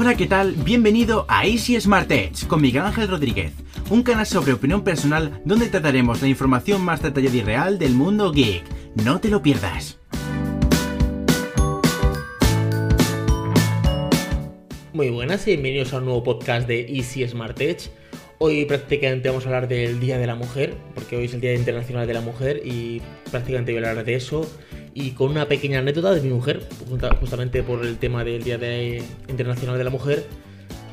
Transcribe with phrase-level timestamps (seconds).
[0.00, 0.52] Hola, ¿qué tal?
[0.52, 3.52] Bienvenido a Easy Smart Edge con Miguel Ángel Rodríguez,
[3.90, 8.30] un canal sobre opinión personal donde trataremos la información más detallada y real del mundo
[8.30, 8.62] geek.
[9.04, 9.98] No te lo pierdas.
[14.92, 17.90] Muy buenas y bienvenidos a un nuevo podcast de Easy Smart Edge.
[18.40, 21.54] Hoy prácticamente vamos a hablar del Día de la Mujer, porque hoy es el Día
[21.54, 24.48] Internacional de la Mujer y prácticamente voy a hablar de eso.
[24.94, 26.64] Y con una pequeña anécdota de mi mujer,
[27.18, 28.56] justamente por el tema del Día
[29.28, 30.24] Internacional de la Mujer,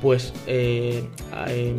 [0.01, 1.03] pues eh,
[1.49, 1.75] eh,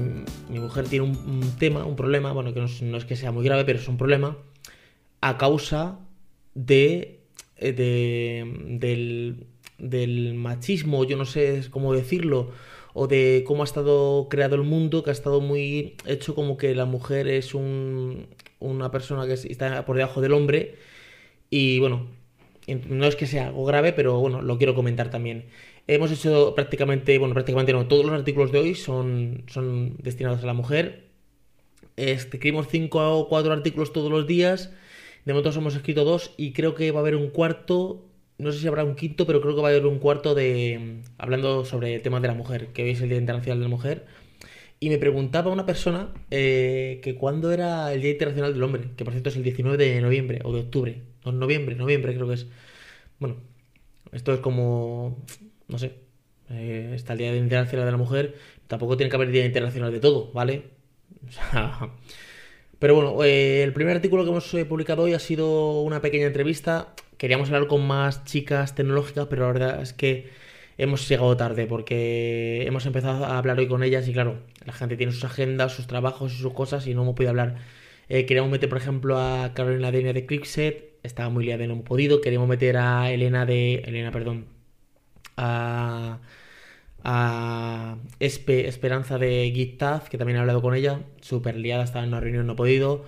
[0.48, 3.64] mi mujer tiene un, tema, un problema, bueno, que no es, que sea muy grave,
[3.64, 4.37] pero es un problema
[5.20, 5.98] a causa
[6.54, 7.23] de,
[7.56, 9.46] eh, de del,
[9.78, 12.52] del machismo, yo no sé cómo decirlo,
[12.98, 16.74] o de cómo ha estado creado el mundo, que ha estado muy hecho como que
[16.74, 18.27] la mujer es un,
[18.59, 20.77] una persona que está por debajo del hombre.
[21.51, 22.07] Y bueno,
[22.88, 25.45] no es que sea algo grave, pero bueno, lo quiero comentar también.
[25.87, 30.46] Hemos hecho prácticamente, bueno, prácticamente no, todos los artículos de hoy son, son destinados a
[30.46, 31.04] la mujer.
[31.96, 34.73] Escribimos cinco o cuatro artículos todos los días.
[35.26, 38.07] De momento hemos escrito dos y creo que va a haber un cuarto.
[38.38, 41.02] No sé si habrá un quinto, pero creo que va a haber un cuarto de
[41.16, 43.70] hablando sobre el tema de la mujer, que hoy es el Día Internacional de la
[43.70, 44.06] Mujer.
[44.79, 49.04] Y me preguntaba una persona eh, que cuándo era el Día Internacional del Hombre, que
[49.04, 51.02] por cierto es el 19 de noviembre o de octubre.
[51.24, 52.46] No, noviembre, noviembre creo que es.
[53.18, 53.37] Bueno,
[54.12, 55.24] esto es como.
[55.68, 55.95] No sé.
[56.51, 58.34] Eh, está el Día Internacional de la Mujer.
[58.66, 60.64] Tampoco tiene que haber Día Internacional de todo, ¿vale?
[61.29, 61.90] O sea.
[62.79, 66.94] Pero bueno, eh, el primer artículo que hemos publicado hoy ha sido una pequeña entrevista.
[67.19, 70.31] Queríamos hablar con más chicas tecnológicas, pero la verdad es que
[70.78, 74.97] hemos llegado tarde porque hemos empezado a hablar hoy con ellas y claro, la gente
[74.97, 77.56] tiene sus agendas, sus trabajos y sus cosas y no hemos podido hablar.
[78.08, 81.75] Eh, queríamos meter, por ejemplo, a Carolina Denia de Clickset, estaba muy liada y no
[81.75, 82.20] hemos podido.
[82.20, 83.76] Queríamos meter a Elena de.
[83.86, 84.47] Elena, perdón.
[85.36, 86.20] A.
[87.08, 92.20] A Esperanza de GitTaz, que también he hablado con ella, súper liada, estaba en una
[92.20, 93.04] reunión, no he podido.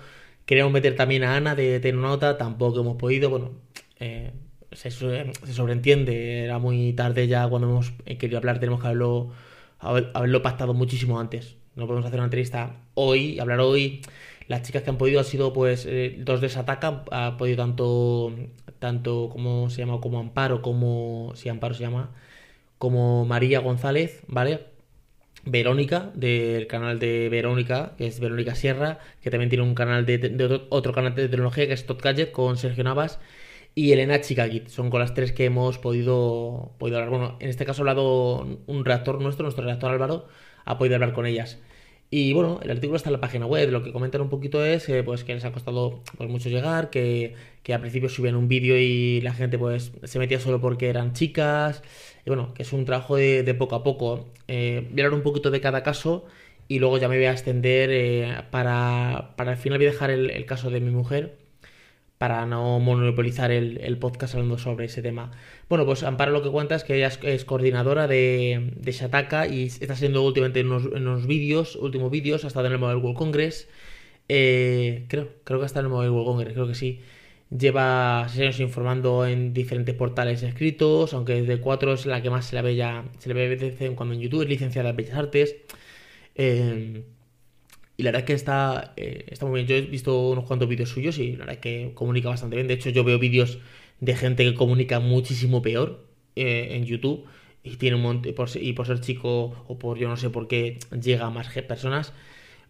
[0.47, 3.29] Queríamos meter también a Ana de Tenonota, tampoco hemos podido.
[3.31, 3.53] Bueno,
[4.01, 4.33] eh,
[4.73, 9.33] se, sobreentiende, era muy tarde ya cuando hemos querido hablar, tenemos que haberlo,
[9.81, 11.57] haberlo pactado muchísimo antes.
[11.77, 14.03] No podemos hacer una entrevista hoy, hablar hoy.
[14.49, 18.35] Las chicas que han podido han sido, pues, eh, dos de Sataka, ha podido tanto,
[18.79, 20.01] tanto, como se llama?
[20.01, 22.11] Como Amparo, como, si Amparo se llama,
[22.79, 24.67] como María González, ¿vale?
[25.45, 30.67] Verónica, del canal de Verónica, que es Verónica Sierra, que también tiene un canal de,
[30.71, 33.19] otro, canal de tecnología que es Tot Gadget con Sergio Navas
[33.79, 34.67] y Elena Chicagit.
[34.67, 37.11] Son con las tres que hemos podido, podido hablar.
[37.11, 40.27] Bueno, en este caso ha hablado un redactor nuestro, nuestro redactor Álvaro,
[40.65, 41.61] ha podido hablar con ellas.
[42.11, 43.71] Y bueno, el artículo está en la página web.
[43.71, 46.91] Lo que comentan un poquito es eh, pues que les ha costado pues, mucho llegar,
[46.91, 50.89] que, que al principio subían un vídeo y la gente pues se metía solo porque
[50.89, 51.85] eran chicas.
[52.27, 54.27] Y bueno, que es un trabajo de, poco a poco.
[54.49, 56.25] Eh, voy a hablar un poquito de cada caso
[56.67, 60.11] y luego ya me voy a extender eh, para, para al final voy a dejar
[60.11, 61.48] el caso de mi mujer
[62.19, 65.31] para no monopolizar el, podcast hablando sobre ese tema.
[65.69, 69.65] Bueno, pues Amparo lo que cuenta es que ella es, coordinadora de, de, Shataka y
[69.65, 73.69] está haciendo últimamente en unos, vídeos, últimos vídeos, ha estado en el Mobile World Congress.
[74.29, 77.01] Eh, creo, creo que está en el Mobile World Congress, creo que sí.
[77.57, 82.57] Lleva años informando en diferentes portales escritos, aunque de cuatro es la que más se
[82.57, 85.57] la ve ya, se le ve de cuando en YouTube, es licenciada en Bellas Artes.
[86.35, 87.05] Eh,
[87.99, 89.67] y la verdad es que está, eh, está muy bien.
[89.67, 92.69] Yo he visto unos cuantos vídeos suyos y la verdad es que comunica bastante bien.
[92.69, 93.59] De hecho, yo veo vídeos
[94.01, 97.27] de gente que comunica muchísimo peor eh, en YouTube.
[97.65, 100.47] Y tiene un monte, por, y por ser chico o por yo no sé por
[100.49, 102.13] qué llega a más personas.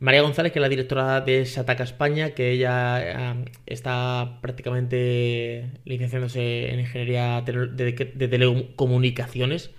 [0.00, 6.80] María González, que es la directora de Sataka España, que ella está prácticamente licenciándose en
[6.80, 9.72] ingeniería de telecomunicaciones.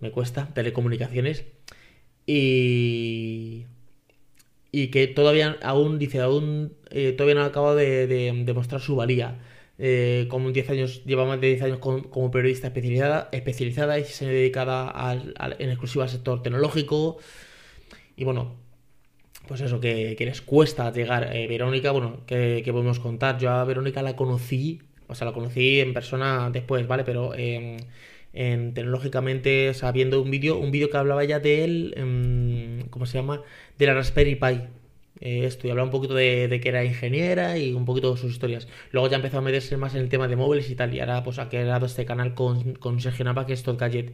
[0.00, 1.44] Me cuesta, telecomunicaciones.
[2.26, 3.66] Y
[4.74, 8.08] y que todavía aún dice aún eh, todavía no ha acabado de,
[8.44, 9.38] demostrar su valía.
[9.78, 14.26] Eh, como 10 años lleva más de 10 años como, periodista especializada especializada y se
[14.26, 17.18] dedicada al, en exclusiva al sector tecnológico.
[18.16, 18.56] Y bueno
[19.46, 21.30] pues eso que, les cuesta llegar.
[21.36, 25.80] Eh, Verónica bueno que, podemos contar yo a Verónica la conocí o sea la conocí
[25.80, 27.76] en persona después vale pero en,
[28.32, 32.43] tecnológicamente sabiendo un vídeo un vídeo que hablaba ya de él em,
[32.94, 33.42] cómo se llama
[33.76, 34.60] de la Raspberry Pi.
[35.20, 38.30] Eh, esto y hablaba un poquito de, que era ingeniera y un poquito de sus
[38.30, 38.68] historias.
[38.92, 40.94] Luego ya empezó a meterse más en el tema de móviles y tal.
[40.94, 44.12] Y ahora pues ha creado este canal con, con Sergio Nava, que es Todd Gadget.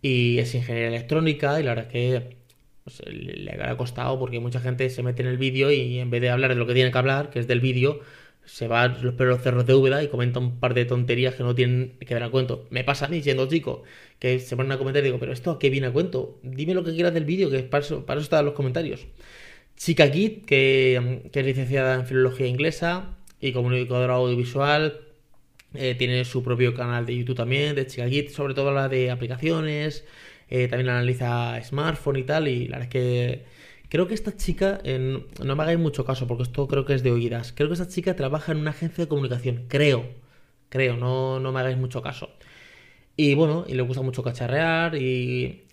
[0.00, 2.36] Y es ingeniera electrónica y la verdad es que
[2.84, 6.22] pues, le, ha costado porque mucha gente se mete en el vídeo y en vez
[6.22, 8.00] de hablar de lo que tiene que hablar, que es del vídeo,
[8.44, 11.54] se va los pelos cerros de Úbeda y comenta un par de tonterías que no
[11.54, 12.66] tienen que ver a cuento.
[12.70, 13.84] Me pasa a mí siendo chico,
[14.18, 16.38] que se ponen a comentar y digo, pero esto a qué viene a cuento?
[16.42, 19.06] Dime lo que quieras del vídeo, que para eso, para eso están los comentarios.
[19.76, 25.00] Chica Kit, que, es licenciada en filología inglesa y comunicadora audiovisual,
[25.74, 29.10] eh, tiene su propio canal de YouTube también, de Chica Kit, sobre todo la de
[29.10, 30.04] aplicaciones,
[30.50, 33.44] eh, también analiza smartphone y tal, y la verdad es que
[33.92, 37.12] Creo que esta chica, no me hagáis mucho caso porque esto creo que es de
[37.12, 40.06] oídas, creo que esta chica trabaja en una agencia de comunicación, creo,
[40.70, 42.30] creo, no, no me hagáis mucho caso.
[43.16, 45.64] Y bueno, y le gusta mucho cacharrear y,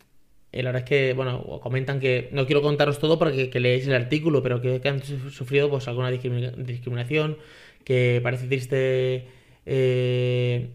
[0.52, 3.94] la verdad es que, bueno, comentan que, no quiero contaros todo para que, leáis el
[3.94, 7.38] artículo, pero que, han sufrido pues alguna discriminación,
[7.86, 9.28] que parece triste
[9.66, 10.72] eh,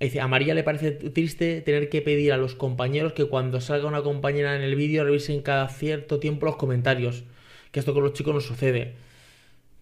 [0.00, 3.86] Dice, a María le parece triste tener que pedir a los compañeros que cuando salga
[3.86, 7.24] una compañera en el vídeo revisen cada cierto tiempo los comentarios.
[7.70, 8.94] Que esto con los chicos no sucede.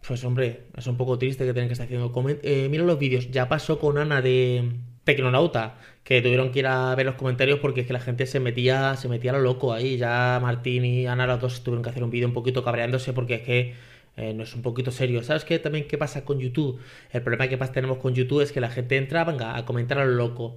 [0.06, 2.12] Pues hombre, es un poco triste que tengan que estar haciendo.
[2.42, 4.72] Eh, mira los vídeos, ya pasó con Ana de
[5.04, 8.40] Tecnonauta, que tuvieron que ir a ver los comentarios porque es que la gente se
[8.40, 9.98] metía, se metía a lo loco ahí.
[9.98, 13.34] Ya Martín y Ana los dos tuvieron que hacer un vídeo un poquito cabreándose porque
[13.36, 13.74] es que
[14.18, 15.22] eh, no es un poquito serio.
[15.22, 16.80] ¿Sabes qué también qué pasa con YouTube?
[17.12, 20.04] El problema que tenemos con YouTube es que la gente entra, venga, a comentar a
[20.04, 20.56] lo loco.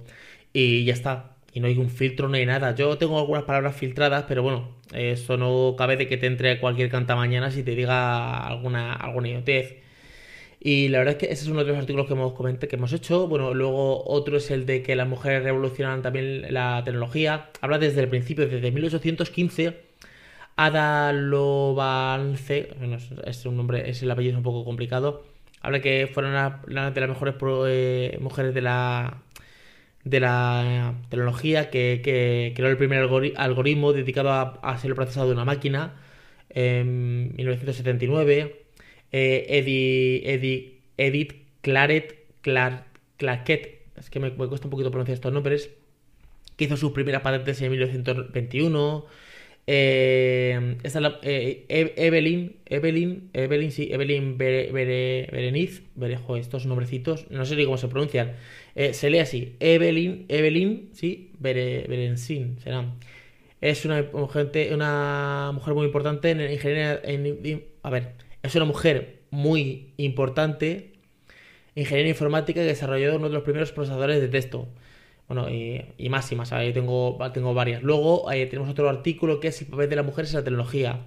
[0.52, 1.36] Y ya está.
[1.52, 2.74] Y no hay un filtro, no hay nada.
[2.74, 6.90] Yo tengo algunas palabras filtradas, pero bueno, eso no cabe de que te entre cualquier
[6.90, 9.76] canta mañana si te diga alguna, alguna idiotez.
[10.60, 12.76] Y la verdad es que ese es uno de los artículos que hemos comentado, que
[12.76, 13.28] hemos hecho.
[13.28, 17.50] Bueno, luego otro es el de que las mujeres revolucionan también la tecnología.
[17.60, 19.91] Habla desde el principio, desde 1815
[20.56, 22.68] Ada Lobalce,
[23.24, 25.24] es un nombre, es el apellido es un poco complicado.
[25.60, 27.34] Habla que fueron una de las mejores
[27.68, 29.22] eh, mujeres de la
[30.04, 35.44] de la tecnología que, creó el primer algoritmo dedicado a, ser el procesado de una
[35.44, 35.94] máquina
[36.50, 38.64] en 1979.
[39.12, 45.70] Eh, Edith Claret Clarket, es que me, me, cuesta un poquito pronunciar estos nombres,
[46.56, 49.06] que hizo sus primeras patentes en 1921.
[49.66, 51.64] Eh, esta la, eh,
[51.96, 58.32] Evelyn, Evelyn, Evelyn, sí, Evelyn Bereniz, Berejo, estos nombrecitos, no sé ni cómo se pronuncian.
[58.74, 62.92] Eh, se lee así, Evelyn, Evelyn, sí, Berenzin, será.
[63.60, 69.20] Es una, gente, una mujer muy importante en ingeniería, en, a ver, es una mujer
[69.30, 70.94] muy importante,
[71.76, 74.68] ingeniería informática que desarrolló uno de los primeros procesadores de texto.
[75.32, 77.82] Bueno, y, más y más, ahí tengo, tengo varias.
[77.82, 81.00] Luego eh, tenemos otro artículo que es el papel de las mujeres en la tecnología.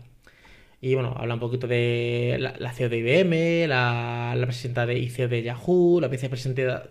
[0.81, 5.43] Y bueno, habla un poquito de la, CEO de IBM, la, presidenta de ICO de
[5.43, 6.89] Yahoo, la vicepresidenta,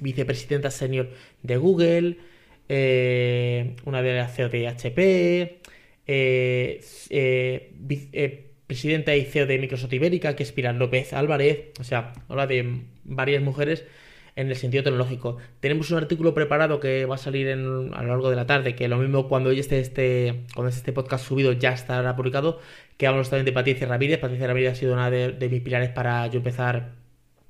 [0.00, 1.10] vicepresidenta, senior
[1.44, 2.16] de Google,
[2.68, 5.60] eh, una de la CEO de HP,
[6.08, 6.80] eh,
[8.66, 11.70] presidenta y CEO de Microsoft Ibérica, que es Pilar López Álvarez.
[11.78, 13.84] O sea, habla de varias mujeres
[14.36, 15.38] en el sentido tecnológico.
[15.60, 18.88] Tenemos un artículo preparado que va a salir a lo largo de la tarde, que
[18.88, 22.60] lo mismo cuando esté este, cuando este podcast subido ya estará publicado,
[22.96, 24.18] que hablamos también de Patricia Ramírez.
[24.20, 26.92] Patricia Ramírez ha sido una de, mis pilares para yo empezar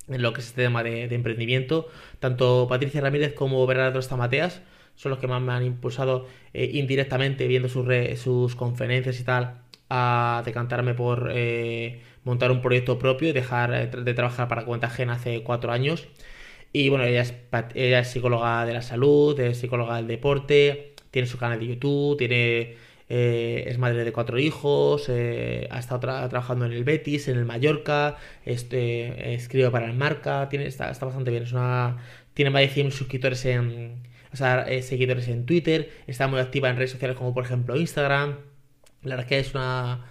[0.08, 1.88] en lo que es este tema de, emprendimiento.
[2.20, 4.62] Tanto Patricia Ramírez como Bernardo Stamateas
[4.96, 9.64] son los que más me han impulsado eh, indirectamente viendo sus, sus conferencias y tal
[9.90, 14.86] a decantarme por eh, montar un proyecto propio y dejar eh, de trabajar para cuenta
[14.88, 16.08] ajena hace cuatro años.
[16.76, 21.60] Y bueno, ella es, psicóloga de la salud, es psicóloga del deporte, tiene su canal
[21.60, 22.74] de YouTube, tiene
[23.08, 27.44] eh, es madre de cuatro hijos, eh, ha estado trabajando en el Betis, en el
[27.44, 31.98] Mallorca, este, escribe para el Marca, tiene, está, está, bastante bien, es una,
[32.34, 34.02] tiene más de 100 suscriptores en,
[34.32, 37.76] o sea, eh, seguidores en Twitter, está muy activa en redes sociales como por ejemplo
[37.76, 38.38] Instagram,
[39.02, 40.06] la verdad es que es una,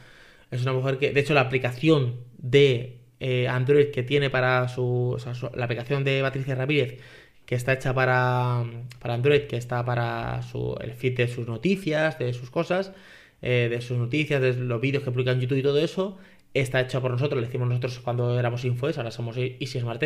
[0.50, 5.18] es una mujer que, de hecho la aplicación de eh, Android que tiene para su,
[5.56, 7.00] la aplicación de Patricia Ramírez
[7.46, 8.64] que está hecha para,
[9.00, 12.94] para Android, que está para su, el feed de sus noticias, de sus cosas,
[13.42, 16.18] eh, de sus noticias, de los vídeos que publica en YouTube y todo eso,
[16.54, 20.04] está hecho por nosotros, lo decimos nosotros cuando éramos Infoes, ahora somos Easy Smart.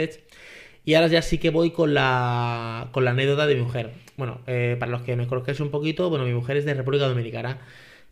[0.85, 3.91] Y ahora ya sí que voy con la, con la anécdota de mi mujer.
[4.15, 7.07] Bueno, eh, para los que me conozcáis un poquito, bueno, mi mujer es de República
[7.07, 7.59] Dominicana.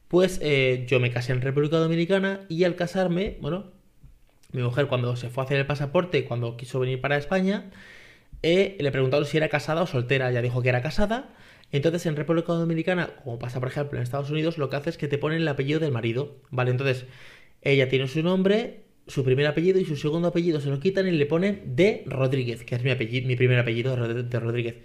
[0.09, 0.39] Pues
[0.87, 3.71] yo me casé en República Dominicana y al casarme, bueno,
[4.55, 7.69] mi mujer cuando se fue a hacer el pasaporte, cuando quiso venir para España,
[8.41, 10.29] eh, le preguntaron si era casada o soltera.
[10.29, 11.33] Ella dijo que era casada.
[11.71, 14.97] Entonces en República Dominicana, como pasa por ejemplo en Estados Unidos, lo que hace es
[14.97, 16.37] que te ponen el apellido del marido.
[16.51, 17.05] Vale, entonces
[17.61, 21.11] ella tiene su nombre, su primer apellido y su segundo apellido se lo quitan y
[21.11, 24.75] le ponen de Rodríguez, que es mi, apellido, mi primer apellido de Rodríguez.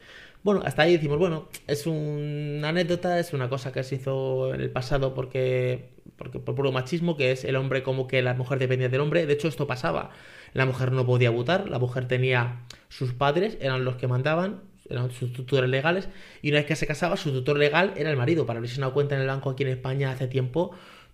[0.43, 4.63] Bueno, hasta ahí decimos, bueno, es una anécdota, es una cosa que se hizo en
[4.63, 8.59] el pasado porque porque por puro machismo, que es el hombre como que la mujer
[8.59, 9.25] dependía del hombre.
[9.25, 10.11] De hecho, esto pasaba.
[10.53, 12.61] La mujer no podía votar, la mujer tenía
[12.91, 14.61] sus padres, eran los que mandaban,
[14.91, 16.11] eran sus tutores legales,
[16.43, 18.45] y una vez que se casaba, su tutor legal era el marido.
[18.45, 20.73] Para abrirse una cuenta en el banco aquí en España hace tiempo,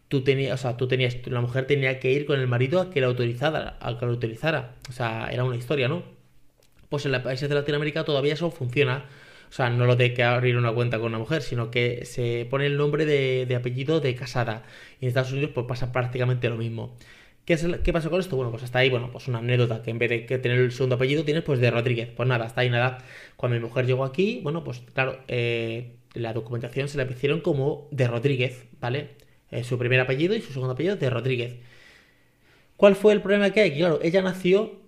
[0.08, 2.90] tú tenías, o sea, tú tenías, la mujer tenía que ir con el marido a
[2.90, 4.74] que la autorizara, que autorizara.
[4.88, 6.02] O sea, era una historia, ¿no?
[6.88, 9.04] Pues en los países de Latinoamérica todavía eso funciona.
[9.48, 12.46] O sea, no lo de que abrir una cuenta con una mujer, sino que se
[12.50, 14.64] pone el nombre de, apellido de casada.
[15.00, 16.96] Y en Estados Unidos pues pasa prácticamente lo mismo.
[17.44, 18.36] ¿Qué, es ¿Qué pasa con esto?
[18.36, 20.96] Bueno, pues hasta ahí, bueno, pues una anécdota, que en vez de tener el segundo
[20.96, 22.08] apellido tienes pues de Rodríguez.
[22.16, 22.98] Pues nada, hasta ahí nada.
[23.36, 27.88] Cuando mi mujer llegó aquí, bueno, pues claro, eh, la documentación se la hicieron como
[27.92, 29.10] de Rodríguez, ¿vale?
[29.50, 31.56] Eh, su primer apellido y su segundo apellido de Rodríguez.
[32.76, 33.76] ¿Cuál fue el problema que hay?
[33.78, 34.80] claro, ella nació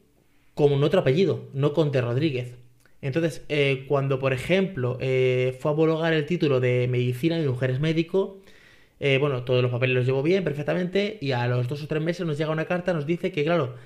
[0.54, 2.54] como un otro apellido, no con de Rodríguez.
[3.00, 7.70] Entonces, eh, cuando, por ejemplo, eh, fue a homologar el título de medicina, mi mujer
[7.70, 8.40] es médico,
[9.00, 12.02] eh, bueno, todos los papeles los llevo bien, perfectamente, y a los dos o tres
[12.02, 13.76] meses nos llega una carta, nos dice que, claro,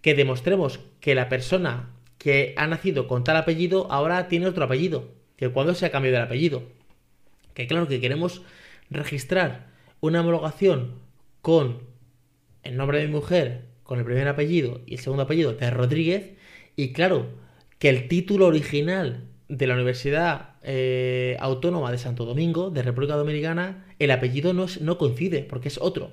[0.00, 5.10] que demostremos que la persona que ha nacido con tal apellido ahora tiene otro apellido,
[5.36, 6.62] que cuando se ha cambiado el apellido.
[7.54, 8.42] Que claro, que queremos
[8.90, 9.66] registrar
[10.00, 10.94] una homologación
[11.42, 11.80] con
[12.62, 16.32] el nombre de mi mujer, con el primer apellido y el segundo apellido de Rodríguez,
[16.76, 17.26] y claro,
[17.82, 23.86] que el título original de la Universidad eh, Autónoma de Santo Domingo, de República Dominicana,
[23.98, 26.12] el apellido no, no coincide, porque es otro.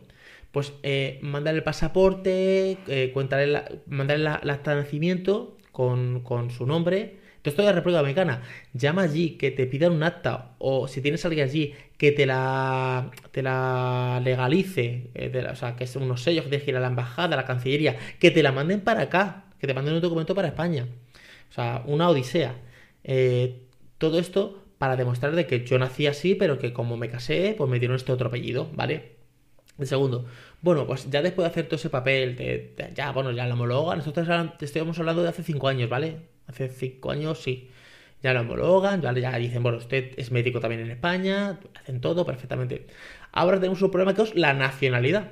[0.52, 7.20] Pues eh, el pasaporte, eh, la, mandarle la, acta de nacimiento con, con su nombre.
[7.36, 8.42] Entonces, toda la República Dominicana.
[8.74, 13.12] Llama allí, que te pidan un acta, o si tienes alguien allí, que te la,
[13.30, 16.80] te la legalice, eh, o sea, que es unos sellos que tienes que ir a
[16.80, 20.02] la embajada, a la cancillería, que te la manden para acá, que te manden un
[20.02, 20.88] documento para España.
[21.50, 22.56] O sea, una odisea.
[23.04, 23.64] Eh,
[23.98, 27.70] todo esto para demostrar de que yo nací así, pero que como me casé, pues
[27.70, 29.18] me dieron este otro apellido, ¿vale?
[29.78, 30.26] El segundo,
[30.62, 34.00] bueno, pues ya después de hacer todo ese papel, de, ya, bueno, ya la homologan,
[34.00, 34.28] nosotros
[34.62, 36.18] estamos hablando de hace cinco años, ¿vale?
[36.48, 37.70] Hace cinco años, sí.
[38.22, 42.26] Ya lo homologan, ya, ya dicen, bueno, usted es médico también en España, hacen todo
[42.26, 42.88] perfectamente.
[43.32, 45.32] Ahora tenemos un problema que es la nacionalidad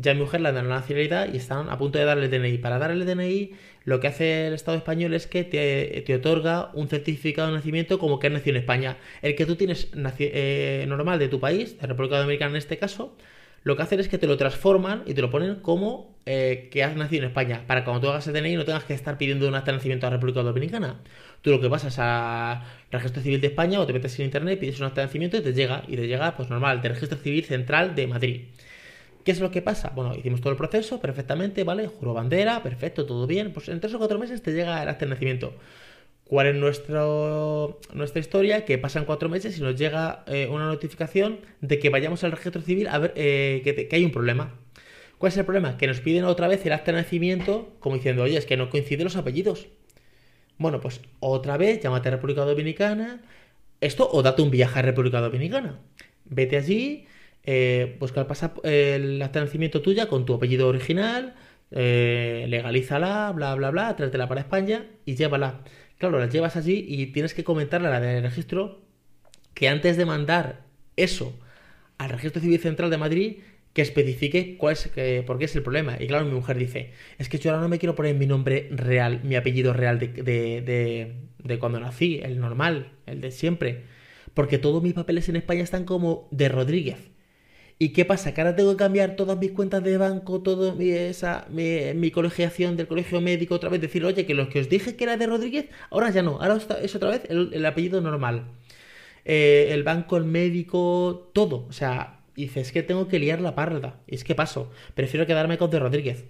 [0.00, 2.58] ya mi mujer le dan la nacionalidad y están a punto de darle el DNI.
[2.58, 3.52] Para darle el DNI,
[3.84, 8.18] lo que hace el Estado español es que te, otorga un certificado de nacimiento como
[8.18, 8.96] que has nacido en España.
[9.22, 9.88] El que tú tienes
[10.18, 13.16] eh, normal de tu país, de República Dominicana en este caso,
[13.62, 16.82] lo que hacen es que te lo transforman y te lo ponen como eh, que
[16.82, 17.64] has nacido en España.
[17.66, 20.06] Para cuando tú hagas el DNI no tengas que estar pidiendo un acta de nacimiento
[20.06, 21.00] a la República Dominicana.
[21.42, 24.80] Tú lo que pasas al registro civil de España o te metes en internet, pides
[24.80, 25.84] un acta de nacimiento y te llega.
[25.88, 28.40] Y te llega, pues normal, del registro civil central de Madrid.
[29.24, 29.92] ¿Qué es lo que pasa?
[29.94, 31.86] Bueno, hicimos todo el proceso perfectamente, ¿vale?
[31.86, 33.52] Juro bandera, perfecto, todo bien.
[33.52, 35.54] Pues en tres o cuatro meses te llega el acta de nacimiento.
[36.24, 38.64] ¿Cuál es nuestro, nuestra historia?
[38.64, 42.62] Que pasan cuatro meses y nos llega eh, una notificación de que vayamos al registro
[42.62, 44.54] civil a ver eh, que, hay un problema.
[45.18, 45.76] ¿Cuál es el problema?
[45.76, 48.70] Que nos piden otra vez el acta de nacimiento como diciendo, oye, es que no
[48.70, 49.66] coinciden los apellidos.
[50.56, 53.20] Bueno, pues otra vez, llámate a República Dominicana.
[53.80, 55.80] Esto o date un viaje a República Dominicana.
[56.26, 57.06] Vete allí,
[57.52, 61.34] eh, busca el, el acta de nacimiento tuya con tu apellido original,
[61.72, 65.64] eh, legalízala, bla, bla, bla, tráetela para España y llévala.
[65.98, 68.82] Claro, la llevas allí y tienes que comentarle a la del registro
[69.52, 70.64] que antes de mandar
[70.94, 71.36] eso
[71.98, 73.38] al Registro Civil Central de Madrid,
[73.72, 74.88] que especifique cuál es,
[75.26, 75.96] por qué es el problema.
[75.98, 78.68] Y claro, mi mujer dice, es que yo ahora no me quiero poner mi nombre
[78.70, 83.84] real, mi apellido real de, de, de cuando nací, el normal, el de siempre.
[84.34, 87.09] Porque todos mis papeles en España están como de Rodríguez.
[87.82, 88.34] ¿Y qué pasa?
[88.34, 92.76] Que ahora tengo que cambiar todas mis cuentas de banco, toda mi, esa, mi, colegiación
[92.76, 95.26] del colegio médico, otra vez decir, oye, que los que os dije que era de
[95.26, 98.44] Rodríguez, ahora ya no, ahora es otra vez el, apellido normal.
[99.24, 101.66] Eh, el banco, el médico, todo.
[101.68, 104.00] O sea, dices, es que tengo que liar la parda.
[104.06, 106.24] Y es que paso, prefiero quedarme con de Rodríguez.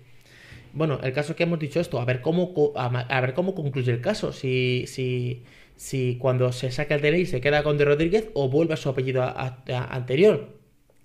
[0.73, 4.01] Bueno, el caso que hemos dicho esto, a ver cómo, a, ver cómo concluye el
[4.01, 4.33] caso.
[4.33, 5.43] Si, si,
[5.77, 8.89] si cuando se saca el DNI se queda con de Rodríguez o vuelve a su
[8.89, 9.25] apellido
[9.67, 10.60] anterior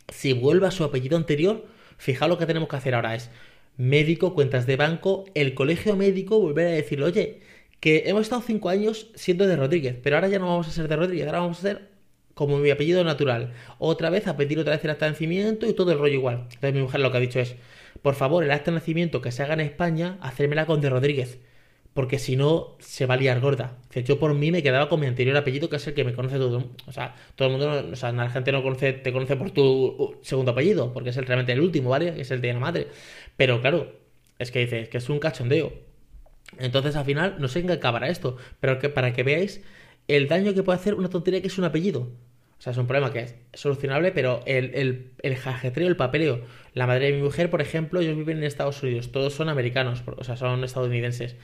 [0.10, 1.66] si vuelve a su apellido anterior,
[1.98, 3.30] fijaos lo que tenemos que hacer ahora es
[3.78, 7.40] médico, cuentas de banco, el colegio médico, volver a decirle, oye,
[7.80, 10.88] que hemos estado cinco años siendo de Rodríguez, pero ahora ya no vamos a ser
[10.88, 11.90] de Rodríguez, ahora vamos a ser
[12.34, 13.54] como mi apellido natural.
[13.80, 16.48] Otra vez a pedir otra vez el acta de nacimiento y todo el rollo igual.
[16.54, 17.56] Entonces mi mujer lo que ha dicho es,
[18.02, 21.40] por favor, el acta de nacimiento que se haga en España, hacérmela con de Rodríguez
[21.96, 23.78] porque si no se va a liar gorda.
[24.06, 26.36] yo por mí me quedaba con mi anterior apellido, que es el que me conoce
[26.38, 26.72] todo.
[26.88, 30.20] O sea, todo el mundo, o sea, la gente no conoce, te conoce por tu
[30.22, 32.20] segundo apellido, porque es el, realmente el último, ¿vale?
[32.20, 32.88] Es el de la madre.
[33.38, 33.94] Pero claro,
[34.40, 35.72] es que dices que es un cachondeo.
[36.60, 39.62] Entonces al final no sé en qué acabará esto, pero que para que veáis
[40.10, 42.10] el daño que puede hacer una tontería que es un apellido.
[42.60, 46.42] O sea, es un problema que es solucionable, pero el, el, el jajetreo, el papeleo.
[46.74, 50.04] La madre de mi mujer, por ejemplo, ellos viven en Estados Unidos, todos son americanos,
[50.06, 51.36] o sea, son estadounidenses.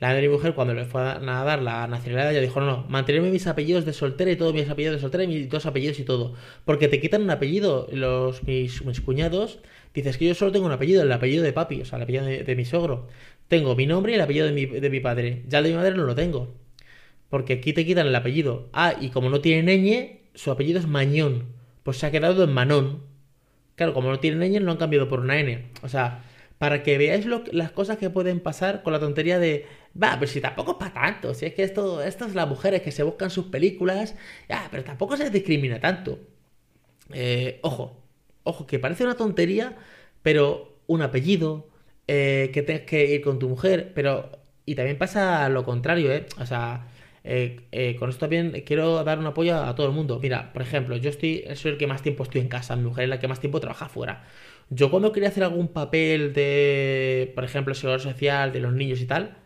[0.00, 3.46] La mujer, cuando le fue a dar la nacionalidad, ya dijo, no, no, mantenerme mis
[3.46, 6.34] apellidos de soltera y todos mis apellidos de soltera y mis dos apellidos y todo.
[6.64, 9.60] Porque te quitan un apellido, los mis, cuñados,
[9.92, 12.24] dices que yo solo tengo un apellido, el apellido de papi, o sea, el apellido
[12.24, 13.08] de, de mi sogro.
[13.48, 15.44] Tengo mi nombre y el apellido de mi, de mi padre.
[15.48, 16.54] Ya el de mi madre no lo tengo.
[17.28, 18.70] Porque aquí te quitan el apellido.
[18.72, 21.46] Ah, y como no tiene ñ, su apellido es Mañón.
[21.82, 23.02] Pues se ha quedado en Manón.
[23.76, 25.70] Claro, como no tiene ñ, lo han cambiado por una N.
[25.82, 26.24] O sea,
[26.58, 29.66] para que veáis lo, las cosas que pueden pasar con la tontería de.
[30.00, 31.34] Va, pero si tampoco es para tanto.
[31.34, 34.14] Si es que esto, estas las mujeres que se buscan sus películas.
[34.48, 36.18] Ya, pero tampoco se discrimina tanto.
[37.12, 38.02] Eh, ojo,
[38.44, 39.76] ojo, que parece una tontería,
[40.22, 41.68] pero un apellido,
[42.06, 44.30] eh, que tengas que ir con tu mujer, pero...
[44.66, 46.26] Y también pasa lo contrario, ¿eh?
[46.38, 46.86] O sea,
[47.24, 50.18] eh, eh, con esto también quiero dar un apoyo a, a, todo el mundo.
[50.22, 53.04] Mira, por ejemplo, yo estoy, soy el que más tiempo estoy en casa, mi mujer
[53.04, 54.24] es la que más tiempo trabaja fuera.
[54.70, 59.06] Yo cuando quería hacer algún papel de, por ejemplo, seguridad social, de los niños y
[59.06, 59.36] tal,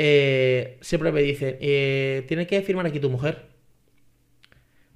[0.00, 3.46] eh, siempre me dicen, eh, tiene que firmar aquí tu mujer.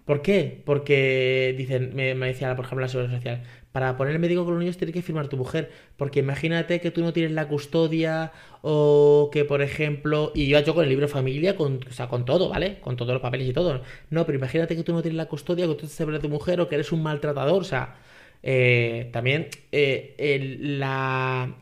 [0.04, 0.62] ¿Por qué?
[0.64, 3.42] Porque dicen, me, me, decía, por ejemplo, la seguridad social,
[3.72, 5.70] para poner el médico con los niños tiene que firmar tu mujer.
[5.96, 8.32] Porque imagínate que tú no tienes la custodia
[8.62, 12.06] o que, por ejemplo, y yo yo con el libro de familia, con, o sea,
[12.08, 12.78] con todo, ¿vale?
[12.80, 13.82] Con todos los papeles y todo.
[14.10, 16.60] No, pero imagínate que tú no tienes la custodia, que tú te de tu mujer
[16.60, 17.60] o que eres un maltratador.
[17.62, 17.96] O sea,
[18.42, 21.56] eh, también eh, la,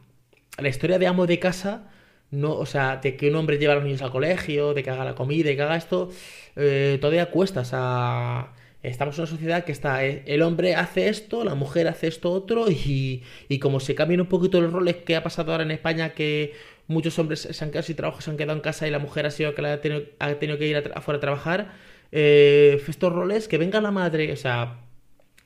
[0.58, 1.89] la historia de amo de casa
[2.30, 4.90] no, o sea, de que un hombre lleva a los niños al colegio, de que
[4.90, 6.10] haga la comida y que haga esto,
[6.56, 7.60] eh, todavía cuesta.
[7.60, 11.88] O sea, estamos en una sociedad que está, eh, el hombre hace esto, la mujer
[11.88, 15.52] hace esto otro, y, y como se cambian un poquito los roles que ha pasado
[15.52, 16.54] ahora en España, que
[16.86, 19.26] muchos hombres se han quedado sin trabajo, se han quedado en casa y la mujer
[19.26, 21.72] ha sido que la ha tenido, ha tenido que ir afuera a trabajar,
[22.12, 24.78] eh, estos roles, que venga la madre, o sea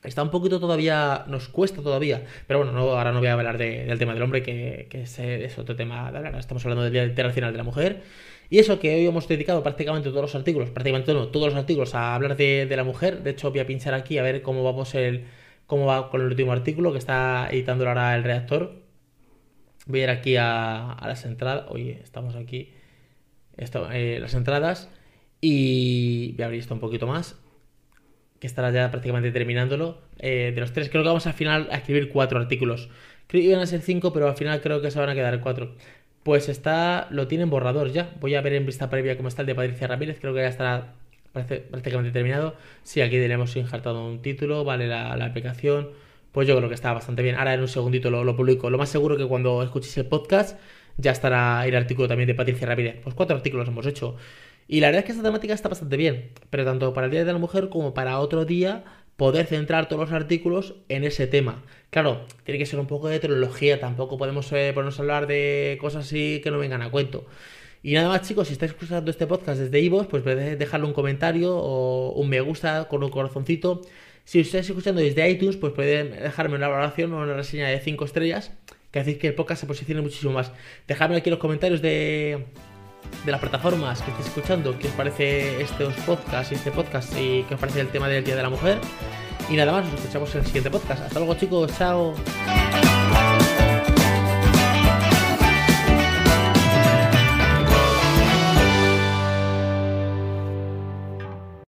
[0.05, 3.57] está un poquito todavía, nos cuesta todavía, pero bueno, no, ahora no voy a hablar
[3.57, 7.51] de, del tema del hombre, que, que es, otro tema estamos hablando del Día Internacional
[7.51, 8.03] de la Mujer,
[8.49, 12.15] y eso que hoy hemos dedicado prácticamente todos los artículos, prácticamente todos los artículos a
[12.15, 15.25] hablar de, la mujer, de hecho voy a pinchar aquí a ver cómo vamos el,
[15.67, 18.81] cómo va con el último artículo que está editando ahora el redactor,
[19.87, 22.73] voy a ir aquí a, las entradas, oye, estamos aquí,
[23.57, 24.89] eh, las entradas,
[25.41, 27.37] y voy a abrir esto un poquito más
[28.45, 29.99] estará ya prácticamente terminándolo.
[30.19, 32.89] Eh, de los tres, creo que vamos al final a escribir cuatro artículos.
[33.27, 35.39] Creo que iban a ser cinco, pero al final creo que se van a quedar
[35.41, 35.75] cuatro.
[36.23, 38.11] Pues está, lo tienen borrador ya.
[38.19, 40.19] Voy a ver en vista previa cómo está el de Patricia Ramírez.
[40.19, 40.93] Creo que ya estará
[41.33, 42.55] prácticamente terminado.
[42.83, 45.89] Sí, aquí le hemos injertado un título, vale la, la, aplicación.
[46.31, 47.35] Pues yo creo que está bastante bien.
[47.35, 48.69] Ahora en un segundito lo, lo publico.
[48.69, 50.59] Lo más seguro que cuando escuchéis el podcast
[50.97, 52.97] ya estará el artículo también de Patricia Ramírez.
[53.03, 54.15] Pues cuatro artículos hemos hecho.
[54.67, 57.23] Y la verdad es que esta temática está bastante bien, pero tanto para el Día
[57.23, 58.83] de la Mujer como para otro día
[59.15, 61.63] poder centrar todos los artículos en ese tema.
[61.89, 65.77] Claro, tiene que ser un poco de tecnología, tampoco podemos eh, ponernos a hablar de
[65.79, 67.25] cosas así que no vengan a cuento.
[67.83, 70.93] Y nada más chicos, si estáis escuchando este podcast desde Ivo, pues podéis dejarle un
[70.93, 73.81] comentario o un me gusta con un corazoncito.
[74.23, 78.05] Si estáis escuchando desde iTunes, pues podéis dejarme una valoración o una reseña de 5
[78.05, 78.51] estrellas,
[78.89, 80.51] que hacéis que el podcast se posicione muchísimo más.
[80.87, 82.45] Dejadme aquí en los comentarios de
[83.25, 87.43] de las plataformas que estéis escuchando, qué os parece estos podcasts y este podcast y
[87.43, 88.79] qué os parece el tema del Día de la Mujer.
[89.49, 91.03] Y nada más, nos escuchamos en el siguiente podcast.
[91.03, 92.13] Hasta luego chicos, chao.